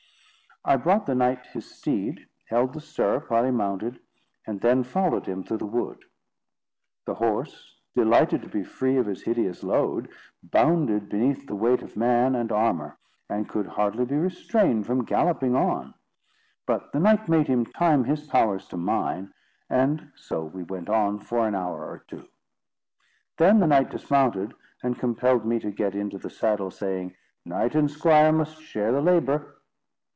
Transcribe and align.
I 0.63 0.75
brought 0.77 1.07
the 1.07 1.15
knight 1.15 1.43
his 1.47 1.65
steed, 1.73 2.27
held 2.47 2.73
the 2.73 2.81
stirrup 2.81 3.31
while 3.31 3.43
he 3.43 3.49
mounted, 3.49 3.99
and 4.45 4.61
then 4.61 4.83
followed 4.83 5.25
him 5.25 5.43
through 5.43 5.57
the 5.57 5.65
wood. 5.65 6.05
The 7.07 7.15
horse, 7.15 7.73
delighted 7.95 8.43
to 8.43 8.47
be 8.47 8.63
free 8.63 8.97
of 8.97 9.07
his 9.07 9.23
hideous 9.23 9.63
load, 9.63 10.09
bounded 10.43 11.09
beneath 11.09 11.47
the 11.47 11.55
weight 11.55 11.81
of 11.81 11.97
man 11.97 12.35
and 12.35 12.51
armour, 12.51 12.99
and 13.27 13.49
could 13.49 13.65
hardly 13.65 14.05
be 14.05 14.13
restrained 14.17 14.85
from 14.85 15.03
galloping 15.03 15.55
on. 15.55 15.95
But 16.67 16.91
the 16.91 16.99
knight 16.99 17.27
made 17.27 17.47
him 17.47 17.65
time 17.65 18.03
his 18.03 18.27
powers 18.27 18.67
to 18.67 18.77
mine, 18.77 19.33
and 19.67 20.11
so 20.15 20.43
we 20.43 20.61
went 20.61 20.89
on 20.91 21.21
for 21.21 21.47
an 21.47 21.55
hour 21.55 21.83
or 21.83 22.05
two. 22.07 22.27
Then 23.39 23.59
the 23.61 23.65
knight 23.67 23.89
dismounted, 23.89 24.53
and 24.83 24.99
compelled 24.99 25.43
me 25.43 25.57
to 25.57 25.71
get 25.71 25.95
into 25.95 26.19
the 26.19 26.29
saddle, 26.29 26.69
saying: 26.69 27.15
"Knight 27.45 27.73
and 27.73 27.89
squire 27.89 28.31
must 28.31 28.61
share 28.61 28.91
the 28.91 29.01
labour." 29.01 29.57